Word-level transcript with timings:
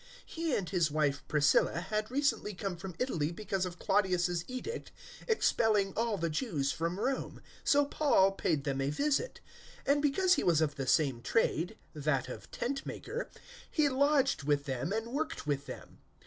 He 0.25 0.55
and 0.55 0.67
his 0.67 0.89
wife 0.89 1.21
Priscilla 1.27 1.79
had 1.79 2.09
recently 2.09 2.55
come 2.55 2.75
from 2.75 2.95
Italy 2.97 3.31
because 3.31 3.67
of 3.67 3.77
Claudius's 3.77 4.43
edict 4.47 4.91
expelling 5.27 5.93
all 5.95 6.17
the 6.17 6.27
Jews 6.31 6.71
from 6.71 6.99
Rome. 6.99 7.39
So 7.63 7.85
Paul 7.85 8.31
paid 8.31 8.63
them 8.63 8.81
a 8.81 8.89
visit; 8.89 9.41
018:003 9.85 9.91
and 9.93 10.01
because 10.01 10.33
he 10.33 10.43
was 10.43 10.59
of 10.59 10.73
the 10.73 10.87
same 10.87 11.21
trade 11.21 11.77
that 11.93 12.29
of 12.29 12.49
tent 12.49 12.83
maker 12.83 13.29
he 13.69 13.89
lodged 13.89 14.41
with 14.41 14.63
them 14.65 14.91
and 14.91 15.13
worked 15.13 15.45
with 15.45 15.67
them. 15.67 15.99